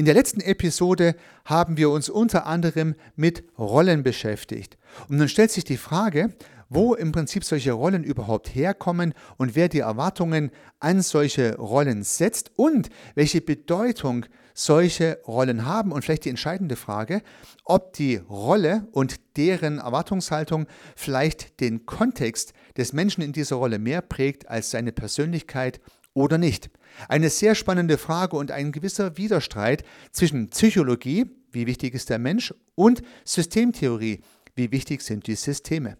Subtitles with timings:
[0.00, 1.14] In der letzten Episode
[1.44, 4.78] haben wir uns unter anderem mit Rollen beschäftigt.
[5.10, 6.30] Und nun stellt sich die Frage,
[6.70, 12.50] wo im Prinzip solche Rollen überhaupt herkommen und wer die Erwartungen an solche Rollen setzt
[12.56, 14.24] und welche Bedeutung
[14.54, 17.20] solche Rollen haben und vielleicht die entscheidende Frage,
[17.66, 24.00] ob die Rolle und deren Erwartungshaltung vielleicht den Kontext des Menschen in dieser Rolle mehr
[24.00, 25.78] prägt als seine Persönlichkeit
[26.14, 26.70] oder nicht.
[27.08, 32.54] Eine sehr spannende Frage und ein gewisser Widerstreit zwischen Psychologie, wie wichtig ist der Mensch,
[32.74, 34.20] und Systemtheorie,
[34.54, 35.96] wie wichtig sind die Systeme.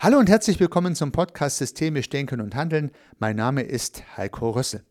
[0.00, 2.90] Hallo und herzlich willkommen zum Podcast Systemisch Denken und Handeln.
[3.18, 4.84] Mein Name ist Heiko Rössel.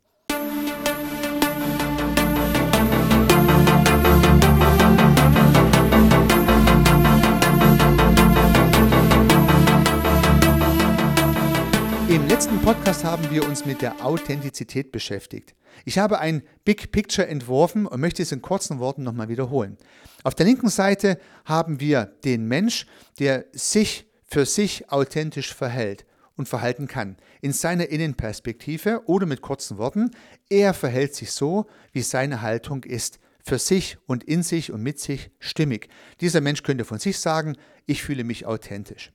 [12.14, 15.56] Im letzten Podcast haben wir uns mit der Authentizität beschäftigt.
[15.84, 19.80] Ich habe ein Big Picture entworfen und möchte es in kurzen Worten nochmal wiederholen.
[20.24, 22.86] Auf der linken Seite haben wir den Mensch,
[23.18, 26.06] der sich für sich authentisch verhält
[26.36, 27.18] und verhalten kann.
[27.42, 30.12] In seiner Innenperspektive oder mit kurzen Worten,
[30.52, 33.20] er verhält sich so, wie seine Haltung ist.
[33.44, 35.90] Für sich und in sich und mit sich stimmig.
[36.22, 39.12] Dieser Mensch könnte von sich sagen, ich fühle mich authentisch.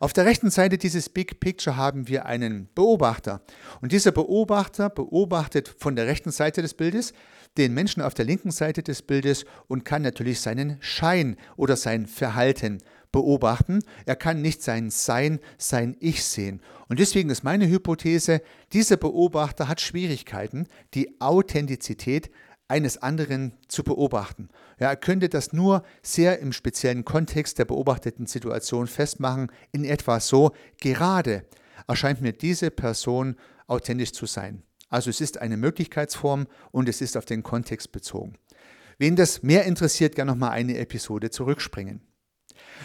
[0.00, 3.42] Auf der rechten Seite dieses Big Picture haben wir einen Beobachter.
[3.80, 7.12] Und dieser Beobachter beobachtet von der rechten Seite des Bildes
[7.58, 12.06] den Menschen auf der linken Seite des Bildes und kann natürlich seinen Schein oder sein
[12.06, 12.78] Verhalten
[13.12, 13.80] beobachten.
[14.06, 16.60] Er kann nicht sein Sein, sein Ich sehen.
[16.88, 18.40] Und deswegen ist meine Hypothese,
[18.72, 22.30] dieser Beobachter hat Schwierigkeiten, die Authentizität
[22.72, 24.48] eines anderen zu beobachten.
[24.80, 30.20] Ja, er könnte das nur sehr im speziellen Kontext der beobachteten Situation festmachen, in etwa
[30.20, 31.44] so, gerade
[31.86, 34.62] erscheint mir diese Person authentisch zu sein.
[34.88, 38.38] Also es ist eine Möglichkeitsform und es ist auf den Kontext bezogen.
[38.96, 42.00] Wen das mehr interessiert, gerne nochmal eine Episode zurückspringen.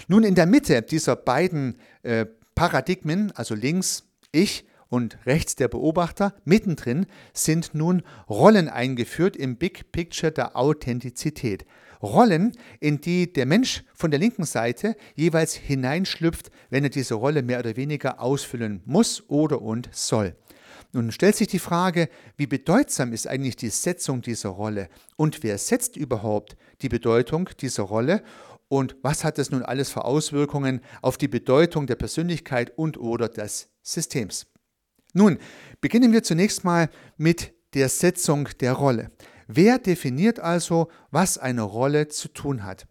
[0.10, 4.04] Nun in der Mitte dieser beiden äh, Paradigmen, also links
[4.34, 11.66] ich und rechts der Beobachter, mittendrin sind nun Rollen eingeführt im Big Picture der Authentizität.
[12.02, 17.42] Rollen, in die der Mensch von der linken Seite jeweils hineinschlüpft, wenn er diese Rolle
[17.42, 20.36] mehr oder weniger ausfüllen muss oder und soll.
[20.94, 25.58] Nun stellt sich die Frage, wie bedeutsam ist eigentlich die Setzung dieser Rolle und wer
[25.58, 28.24] setzt überhaupt die Bedeutung dieser Rolle
[28.70, 33.30] und was hat das nun alles für Auswirkungen auf die Bedeutung der Persönlichkeit und oder
[33.30, 34.48] des Systems.
[35.14, 35.38] Nun,
[35.82, 39.12] beginnen wir zunächst mal mit der Setzung der Rolle.
[39.48, 42.88] Wer definiert also, was eine Rolle zu tun hat?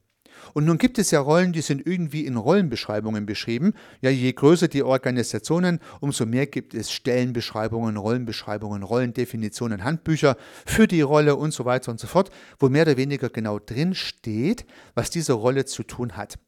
[0.55, 3.75] Und nun gibt es ja Rollen, die sind irgendwie in Rollenbeschreibungen beschrieben.
[4.00, 11.00] Ja, je größer die Organisationen, umso mehr gibt es Stellenbeschreibungen, Rollenbeschreibungen, Rollendefinitionen, Handbücher für die
[11.00, 15.10] Rolle und so weiter und so fort, wo mehr oder weniger genau drin steht, was
[15.10, 16.38] diese Rolle zu tun hat.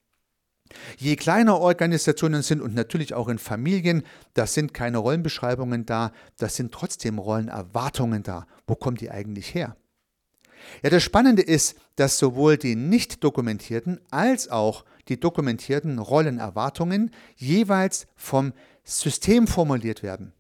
[0.99, 4.03] Je kleiner Organisationen sind und natürlich auch in Familien,
[4.35, 8.47] da sind keine Rollenbeschreibungen da, da sind trotzdem Rollenerwartungen da.
[8.67, 9.77] Wo kommt die eigentlich her?
[10.83, 18.07] Ja, das Spannende ist, dass sowohl die nicht dokumentierten als auch die dokumentierten Rollenerwartungen jeweils
[18.17, 18.53] vom
[18.85, 20.33] System formuliert werden.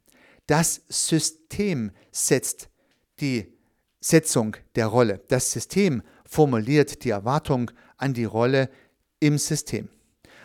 [0.46, 2.68] Das System setzt
[3.20, 3.52] die
[4.00, 5.20] Setzung der Rolle.
[5.28, 8.70] Das System formuliert die Erwartung an die Rolle
[9.20, 9.88] im System.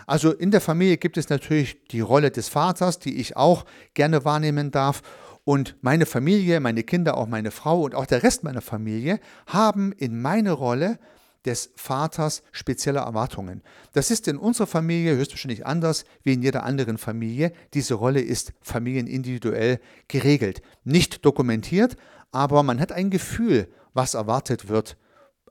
[0.07, 4.25] Also in der Familie gibt es natürlich die Rolle des Vaters, die ich auch gerne
[4.25, 5.01] wahrnehmen darf.
[5.45, 9.91] Und meine Familie, meine Kinder, auch meine Frau und auch der Rest meiner Familie haben
[9.91, 10.99] in meine Rolle
[11.45, 13.63] des Vaters spezielle Erwartungen.
[13.91, 17.51] Das ist in unserer Familie höchstwahrscheinlich anders wie in jeder anderen Familie.
[17.73, 20.61] Diese Rolle ist familienindividuell geregelt.
[20.85, 21.97] Nicht dokumentiert,
[22.31, 24.97] aber man hat ein Gefühl, was erwartet wird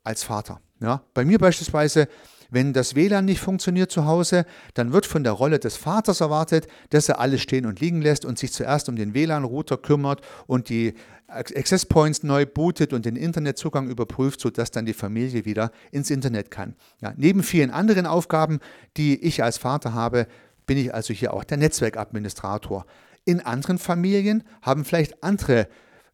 [0.02, 0.60] als Vater.
[0.80, 2.08] Ja, bei mir beispielsweise
[2.52, 6.68] wenn das WLAN nicht funktioniert zu Hause, dann wird von der Rolle des Vaters erwartet,
[6.90, 10.68] dass er alles stehen und liegen lässt und sich zuerst um den WLAN-Router kümmert und
[10.68, 10.92] die
[11.28, 16.50] Access Points neu bootet und den Internetzugang überprüft, sodass dann die Familie wieder ins Internet
[16.50, 16.77] kann.
[17.00, 18.60] Ja, neben vielen anderen Aufgaben,
[18.98, 20.27] die ich als Vater habe,
[20.66, 22.84] bin ich also hier auch der Netzwerkadministrator.
[23.24, 25.68] In anderen Familien haben vielleicht andere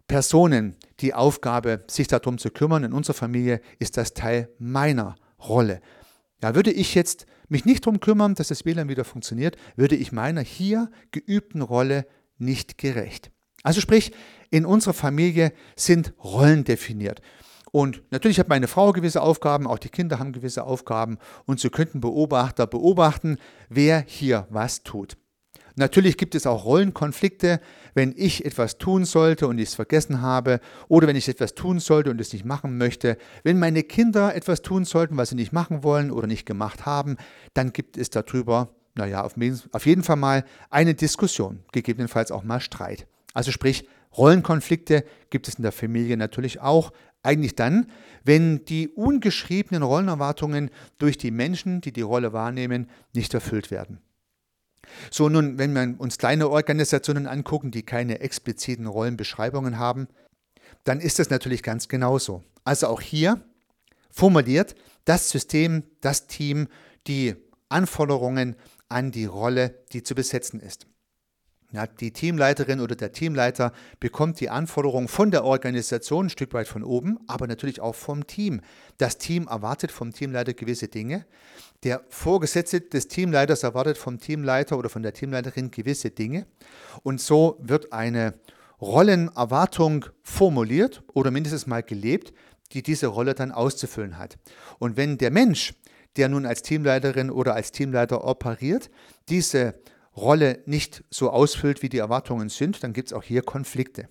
[0.07, 2.85] Personen die Aufgabe, sich darum zu kümmern.
[2.85, 5.81] In unserer Familie ist das Teil meiner Rolle.
[6.43, 10.13] Ja, würde ich jetzt mich nicht darum kümmern, dass das WLAN wieder funktioniert, würde ich
[10.13, 12.07] meiner hier geübten Rolle
[12.39, 13.31] nicht gerecht.
[13.63, 14.13] Also sprich,
[14.51, 17.21] in unserer Familie sind Rollen definiert.
[17.71, 21.69] Und natürlich hat meine Frau gewisse Aufgaben, auch die Kinder haben gewisse Aufgaben und so
[21.71, 23.37] könnten Beobachter beobachten,
[23.69, 25.19] wer hier was tut.
[25.79, 27.61] Natürlich gibt es auch Rollenkonflikte,
[27.95, 31.79] wenn ich etwas tun sollte und ich es vergessen habe oder wenn ich etwas tun
[31.79, 33.17] sollte und es nicht machen möchte.
[33.45, 37.17] Wenn meine Kinder etwas tun sollten, was sie nicht machen wollen oder nicht gemacht haben,
[37.55, 43.07] dann gibt es darüber, naja, auf jeden Fall mal eine Diskussion, gegebenenfalls auch mal Streit.
[43.33, 46.93] Also sprich, Rollenkonflikte gibt es in der Familie natürlich auch.
[47.23, 47.87] Eigentlich dann,
[48.25, 54.01] wenn die ungeschriebenen Rollenerwartungen durch die Menschen, die die Rolle wahrnehmen, nicht erfüllt werden.
[55.11, 60.09] So, nun, wenn wir uns kleine Organisationen angucken, die keine expliziten Rollenbeschreibungen haben,
[60.85, 62.43] dann ist das natürlich ganz genauso.
[62.65, 63.43] Also auch hier
[64.11, 64.75] formuliert
[65.05, 66.69] das System, das Team
[67.07, 67.35] die
[67.69, 68.57] Anforderungen
[68.89, 70.87] an die Rolle, die zu besetzen ist.
[71.71, 76.67] Ja, die Teamleiterin oder der Teamleiter bekommt die Anforderung von der Organisation ein Stück weit
[76.67, 78.63] von oben, aber natürlich auch vom Team.
[78.97, 81.27] Das Team erwartet vom Teamleiter gewisse Dinge.
[81.83, 86.47] Der Vorgesetzte des Teamleiters erwartet vom Teamleiter oder von der Teamleiterin gewisse Dinge.
[87.03, 88.33] Und so wird eine
[88.81, 92.33] Rollenerwartung formuliert oder mindestens mal gelebt,
[92.73, 94.39] die diese Rolle dann auszufüllen hat.
[94.79, 95.75] Und wenn der Mensch,
[96.17, 98.89] der nun als Teamleiterin oder als Teamleiter operiert,
[99.29, 99.75] diese
[100.19, 104.09] Rolle nicht so ausfüllt, wie die Erwartungen sind, dann gibt es auch hier Konflikte.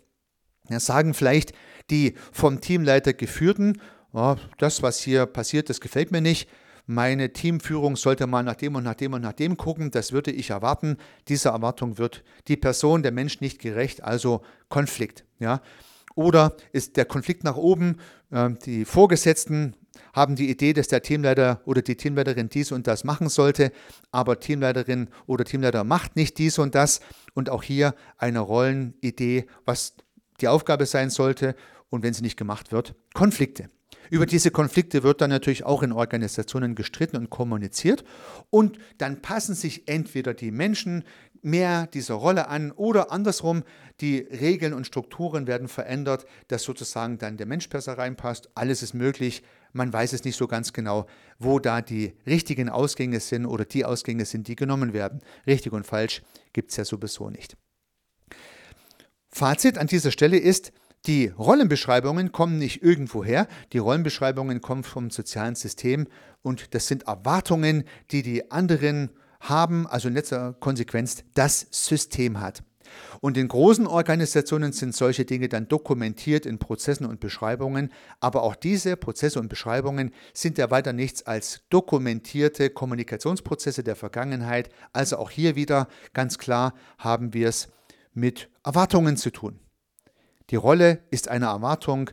[0.70, 1.54] Ja, sagen vielleicht
[1.90, 3.80] die vom Teamleiter geführten,
[4.14, 6.50] oh, das, was hier passiert, das gefällt mir nicht.
[6.86, 10.32] Meine Teamführung sollte mal nach dem und nach dem und nach dem gucken, das würde
[10.32, 10.98] ich erwarten.
[11.28, 15.26] Dieser Erwartung wird die Person, der Mensch nicht gerecht, also Konflikt.
[15.40, 15.62] Ja.
[16.16, 17.98] Oder ist der Konflikt nach oben,
[18.32, 19.76] äh, die Vorgesetzten
[20.14, 23.72] haben die Idee, dass der Teamleiter oder die Teamleiterin dies und das machen sollte,
[24.12, 27.00] aber Teamleiterin oder Teamleiter macht nicht dies und das
[27.34, 29.96] und auch hier eine Rollenidee, was
[30.42, 31.56] die Aufgabe sein sollte
[31.90, 33.70] und wenn sie nicht gemacht wird, Konflikte.
[34.10, 38.06] Über diese Konflikte wird dann natürlich auch in Organisationen gestritten und kommuniziert
[38.50, 41.04] und dann passen sich entweder die Menschen
[41.42, 43.64] mehr dieser Rolle an oder andersrum,
[44.02, 48.50] die Regeln und Strukturen werden verändert, dass sozusagen dann der Mensch besser reinpasst.
[48.56, 49.44] Alles ist möglich,
[49.74, 51.08] man weiß es nicht so ganz genau,
[51.40, 55.22] wo da die richtigen Ausgänge sind oder die Ausgänge sind, die genommen werden.
[55.46, 56.22] Richtig und falsch
[56.54, 57.58] gibt es ja sowieso nicht.
[59.30, 60.72] Fazit an dieser Stelle ist,
[61.06, 66.08] die Rollenbeschreibungen kommen nicht irgendwoher, die Rollenbeschreibungen kommen vom sozialen System
[66.42, 72.64] und das sind Erwartungen, die die anderen haben, also in letzter Konsequenz das System hat.
[73.22, 78.56] Und in großen Organisationen sind solche Dinge dann dokumentiert in Prozessen und Beschreibungen, aber auch
[78.56, 84.70] diese Prozesse und Beschreibungen sind ja weiter nichts als dokumentierte Kommunikationsprozesse der Vergangenheit.
[84.94, 87.70] Also auch hier wieder ganz klar haben wir es
[88.14, 89.60] mit Erwartungen zu tun.
[90.50, 92.10] Die Rolle ist eine Erwartung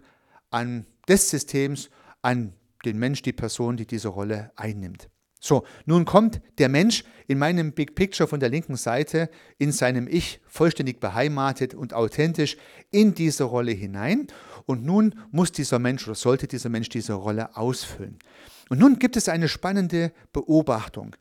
[0.50, 1.90] an des Systems,
[2.22, 2.54] an
[2.84, 5.08] den Mensch, die Person, die diese Rolle einnimmt.
[5.46, 10.08] So, nun kommt der Mensch in meinem Big Picture von der linken Seite in seinem
[10.08, 12.56] Ich vollständig beheimatet und authentisch
[12.90, 14.28] in diese Rolle hinein.
[14.64, 18.18] Und nun muss dieser Mensch oder sollte dieser Mensch diese Rolle ausfüllen.
[18.70, 21.14] Und nun gibt es eine spannende Beobachtung.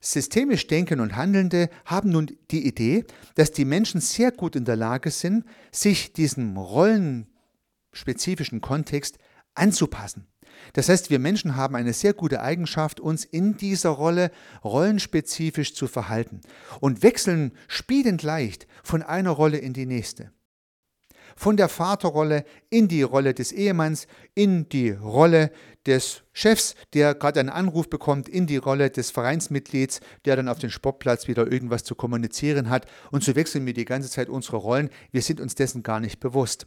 [0.00, 3.04] Systemisch Denken und Handelnde haben nun die Idee,
[3.34, 9.18] dass die Menschen sehr gut in der Lage sind, sich diesem rollenspezifischen Kontext
[9.54, 10.28] anzupassen.
[10.72, 14.30] Das heißt, wir Menschen haben eine sehr gute Eigenschaft, uns in dieser Rolle
[14.62, 16.40] rollenspezifisch zu verhalten
[16.80, 20.32] und wechseln spielend leicht von einer Rolle in die nächste.
[21.36, 25.50] Von der Vaterrolle in die Rolle des Ehemanns, in die Rolle
[25.86, 30.58] des Chefs, der gerade einen Anruf bekommt, in die Rolle des Vereinsmitglieds, der dann auf
[30.58, 32.86] dem Sportplatz wieder irgendwas zu kommunizieren hat.
[33.10, 34.90] Und so wechseln wir die ganze Zeit unsere Rollen.
[35.10, 36.66] Wir sind uns dessen gar nicht bewusst.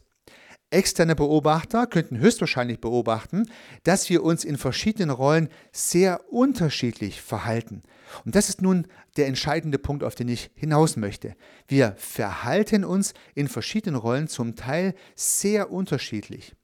[0.70, 3.50] Externe Beobachter könnten höchstwahrscheinlich beobachten,
[3.84, 7.82] dass wir uns in verschiedenen Rollen sehr unterschiedlich verhalten.
[8.26, 11.34] Und das ist nun der entscheidende Punkt, auf den ich hinaus möchte.
[11.68, 16.54] Wir verhalten uns in verschiedenen Rollen zum Teil sehr unterschiedlich.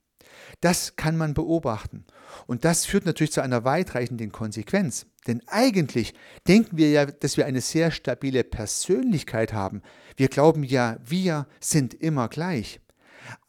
[0.61, 2.05] Das kann man beobachten.
[2.47, 5.07] Und das führt natürlich zu einer weitreichenden Konsequenz.
[5.27, 6.13] Denn eigentlich
[6.47, 9.81] denken wir ja, dass wir eine sehr stabile Persönlichkeit haben.
[10.17, 12.81] Wir glauben ja, wir sind immer gleich.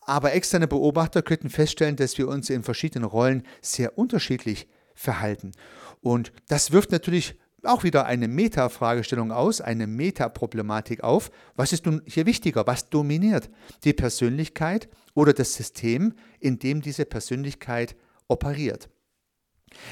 [0.05, 5.51] Aber externe Beobachter könnten feststellen, dass wir uns in verschiedenen Rollen sehr unterschiedlich verhalten.
[6.01, 11.31] Und das wirft natürlich auch wieder eine Meta-Fragestellung aus, eine Meta-Problematik auf.
[11.55, 12.67] Was ist nun hier wichtiger?
[12.67, 13.49] Was dominiert?
[13.83, 17.95] Die Persönlichkeit oder das System, in dem diese Persönlichkeit
[18.27, 18.89] operiert?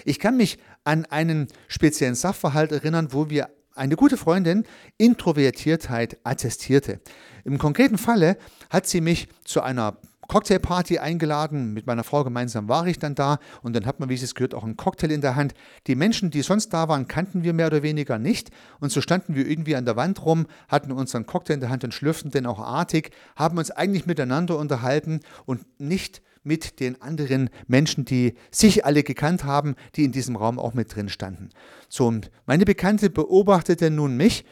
[0.05, 4.65] Ich kann mich an einen speziellen Sachverhalt erinnern, wo wir eine gute Freundin
[4.97, 6.99] Introvertiertheit attestierte.
[7.43, 8.37] Im konkreten Falle
[8.69, 11.73] hat sie mich zu einer Cocktailparty eingeladen.
[11.73, 14.53] Mit meiner Frau gemeinsam war ich dann da und dann hat man, wie es gehört,
[14.53, 15.53] auch einen Cocktail in der Hand.
[15.87, 18.49] Die Menschen, die sonst da waren, kannten wir mehr oder weniger nicht.
[18.79, 21.83] Und so standen wir irgendwie an der Wand rum, hatten unseren Cocktail in der Hand
[21.83, 27.49] und schlürften den auch artig, haben uns eigentlich miteinander unterhalten und nicht mit den anderen
[27.67, 31.49] Menschen, die sich alle gekannt haben, die in diesem Raum auch mit drin standen.
[31.89, 34.45] So, und meine Bekannte beobachtete nun mich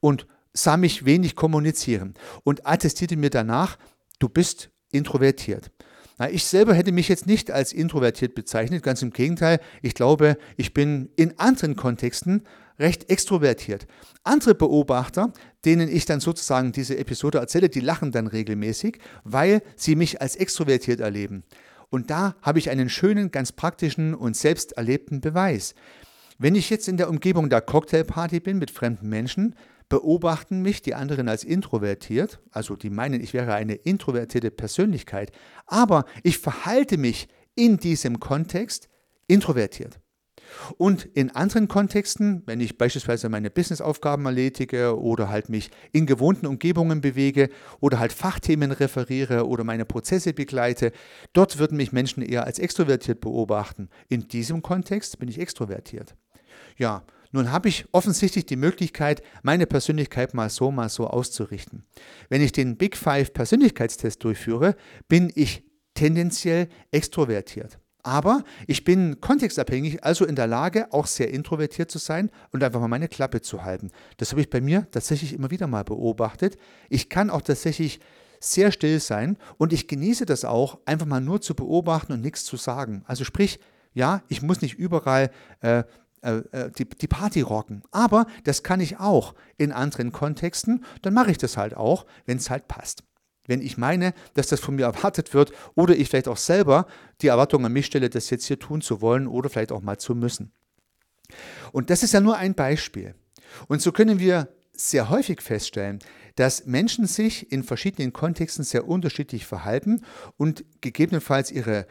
[0.00, 2.14] und sah mich wenig kommunizieren
[2.44, 3.78] und attestierte mir danach,
[4.18, 5.70] du bist introvertiert.
[6.18, 9.60] Na, ich selber hätte mich jetzt nicht als introvertiert bezeichnet, ganz im Gegenteil.
[9.82, 12.42] Ich glaube, ich bin in anderen Kontexten
[12.78, 13.86] recht extrovertiert.
[14.24, 15.32] Andere Beobachter,
[15.64, 20.36] denen ich dann sozusagen diese Episode erzähle, die lachen dann regelmäßig, weil sie mich als
[20.36, 21.44] extrovertiert erleben.
[21.90, 25.74] Und da habe ich einen schönen, ganz praktischen und selbst erlebten Beweis.
[26.38, 29.56] Wenn ich jetzt in der Umgebung der Cocktailparty bin mit fremden Menschen,
[29.88, 35.32] beobachten mich die anderen als introvertiert, also die meinen, ich wäre eine introvertierte Persönlichkeit,
[35.66, 38.88] aber ich verhalte mich in diesem Kontext
[39.26, 39.98] introvertiert.
[40.76, 46.46] Und in anderen Kontexten, wenn ich beispielsweise meine Businessaufgaben erledige oder halt mich in gewohnten
[46.46, 47.48] Umgebungen bewege
[47.80, 50.92] oder halt Fachthemen referiere oder meine Prozesse begleite,
[51.32, 53.88] dort würden mich Menschen eher als extrovertiert beobachten.
[54.08, 56.14] In diesem Kontext bin ich extrovertiert.
[56.76, 61.84] Ja, nun habe ich offensichtlich die Möglichkeit, meine Persönlichkeit mal so, mal so auszurichten.
[62.30, 64.76] Wenn ich den Big Five Persönlichkeitstest durchführe,
[65.08, 65.64] bin ich
[65.94, 67.78] tendenziell extrovertiert.
[68.02, 72.80] Aber ich bin kontextabhängig, also in der Lage, auch sehr introvertiert zu sein und einfach
[72.80, 73.90] mal meine Klappe zu halten.
[74.16, 76.56] Das habe ich bei mir tatsächlich immer wieder mal beobachtet.
[76.88, 78.00] Ich kann auch tatsächlich
[78.40, 82.44] sehr still sein und ich genieße das auch, einfach mal nur zu beobachten und nichts
[82.44, 83.02] zu sagen.
[83.06, 83.58] Also sprich,
[83.94, 85.82] ja, ich muss nicht überall äh,
[86.22, 87.82] äh, äh, die, die Party rocken.
[87.90, 90.84] Aber das kann ich auch in anderen Kontexten.
[91.02, 93.04] Dann mache ich das halt auch, wenn es halt passt.
[93.48, 96.86] Wenn ich meine, dass das von mir erwartet wird oder ich vielleicht auch selber
[97.20, 99.98] die Erwartung an mich stelle, das jetzt hier tun zu wollen oder vielleicht auch mal
[99.98, 100.52] zu müssen.
[101.72, 103.14] Und das ist ja nur ein Beispiel.
[103.66, 105.98] Und so können wir sehr häufig feststellen,
[106.36, 110.04] dass Menschen sich in verschiedenen Kontexten sehr unterschiedlich verhalten
[110.36, 111.86] und gegebenenfalls ihre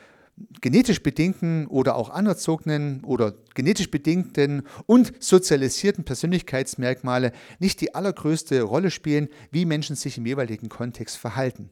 [0.61, 8.91] genetisch bedingten oder auch anerzogenen oder genetisch bedingten und sozialisierten Persönlichkeitsmerkmale nicht die allergrößte Rolle
[8.91, 11.69] spielen, wie Menschen sich im jeweiligen Kontext verhalten.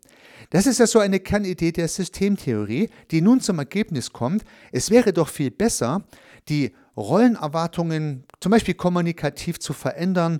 [0.49, 5.13] Das ist ja so eine Kernidee der Systemtheorie, die nun zum Ergebnis kommt, es wäre
[5.13, 6.03] doch viel besser,
[6.49, 10.39] die Rollenerwartungen zum Beispiel kommunikativ zu verändern,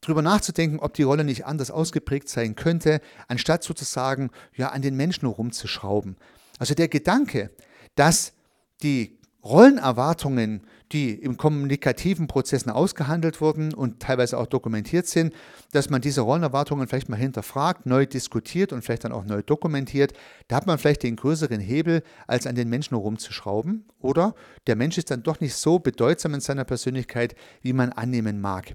[0.00, 4.94] darüber nachzudenken, ob die Rolle nicht anders ausgeprägt sein könnte, anstatt sozusagen ja, an den
[4.94, 6.16] Menschen rumzuschrauben.
[6.58, 7.50] Also der Gedanke,
[7.96, 8.32] dass
[8.82, 10.62] die Rollenerwartungen,
[10.92, 15.32] die im kommunikativen Prozessen ausgehandelt wurden und teilweise auch dokumentiert sind,
[15.72, 20.12] dass man diese Rollenerwartungen vielleicht mal hinterfragt, neu diskutiert und vielleicht dann auch neu dokumentiert.
[20.48, 23.84] Da hat man vielleicht den größeren Hebel, als an den Menschen rumzuschrauben.
[24.00, 24.34] Oder
[24.66, 28.74] der Mensch ist dann doch nicht so bedeutsam in seiner Persönlichkeit, wie man annehmen mag.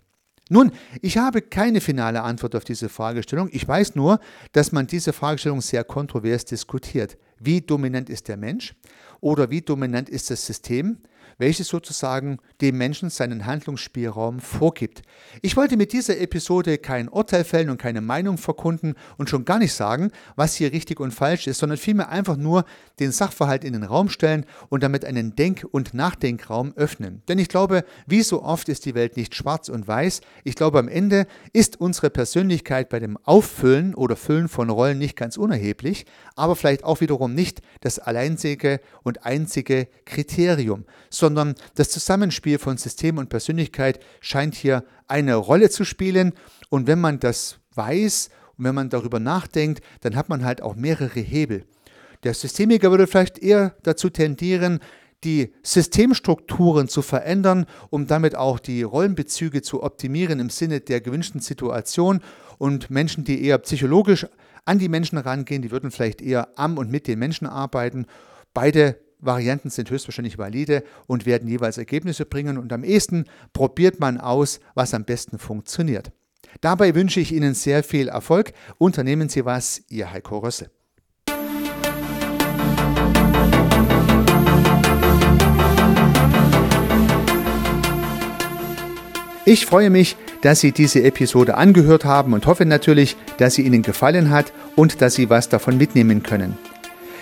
[0.49, 3.47] Nun, ich habe keine finale Antwort auf diese Fragestellung.
[3.53, 4.19] Ich weiß nur,
[4.51, 7.17] dass man diese Fragestellung sehr kontrovers diskutiert.
[7.39, 8.75] Wie dominant ist der Mensch
[9.21, 10.97] oder wie dominant ist das System?
[11.41, 15.01] Welches sozusagen dem Menschen seinen Handlungsspielraum vorgibt.
[15.41, 19.57] Ich wollte mit dieser Episode kein Urteil fällen und keine Meinung verkunden und schon gar
[19.57, 22.63] nicht sagen, was hier richtig und falsch ist, sondern vielmehr einfach nur
[23.00, 27.24] den Sachverhalt in den Raum stellen und damit einen Denk- und Nachdenkraum öffnen.
[27.27, 30.21] Denn ich glaube, wie so oft ist die Welt nicht schwarz und weiß.
[30.43, 35.15] Ich glaube, am Ende ist unsere Persönlichkeit bei dem Auffüllen oder Füllen von Rollen nicht
[35.15, 36.05] ganz unerheblich,
[36.36, 41.30] aber vielleicht auch wiederum nicht das alleinzige und einzige Kriterium, sondern
[41.75, 46.33] das Zusammenspiel von System und Persönlichkeit scheint hier eine Rolle zu spielen.
[46.69, 50.75] Und wenn man das weiß und wenn man darüber nachdenkt, dann hat man halt auch
[50.75, 51.65] mehrere Hebel.
[52.23, 54.79] Der Systemiker würde vielleicht eher dazu tendieren,
[55.23, 61.41] die Systemstrukturen zu verändern, um damit auch die Rollenbezüge zu optimieren im Sinne der gewünschten
[61.41, 62.21] Situation.
[62.57, 64.25] Und Menschen, die eher psychologisch
[64.65, 68.05] an die Menschen rangehen, die würden vielleicht eher am und mit den Menschen arbeiten.
[68.53, 74.17] Beide Varianten sind höchstwahrscheinlich valide und werden jeweils Ergebnisse bringen und am ehesten probiert man
[74.17, 76.11] aus, was am besten funktioniert.
[76.59, 78.51] Dabei wünsche ich Ihnen sehr viel Erfolg.
[78.77, 80.69] Unternehmen Sie was, Ihr Heiko Rösse.
[89.45, 93.81] Ich freue mich, dass Sie diese Episode angehört haben und hoffe natürlich, dass sie Ihnen
[93.81, 96.57] gefallen hat und dass Sie was davon mitnehmen können.